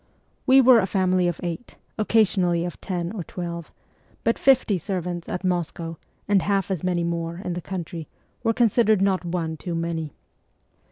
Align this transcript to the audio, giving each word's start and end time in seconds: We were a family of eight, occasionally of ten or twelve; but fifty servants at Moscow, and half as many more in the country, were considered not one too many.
We 0.47 0.61
were 0.61 0.79
a 0.79 0.87
family 0.87 1.27
of 1.27 1.39
eight, 1.43 1.77
occasionally 1.95 2.65
of 2.65 2.81
ten 2.81 3.11
or 3.11 3.23
twelve; 3.23 3.71
but 4.23 4.39
fifty 4.39 4.79
servants 4.79 5.29
at 5.29 5.43
Moscow, 5.43 5.99
and 6.27 6.41
half 6.41 6.71
as 6.71 6.83
many 6.83 7.03
more 7.03 7.37
in 7.37 7.53
the 7.53 7.61
country, 7.61 8.07
were 8.41 8.51
considered 8.51 8.99
not 8.99 9.23
one 9.23 9.57
too 9.57 9.75
many. 9.75 10.15